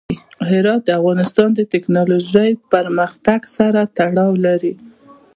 [0.49, 4.73] هرات د افغانستان د تکنالوژۍ پرمختګ سره تړاو لري.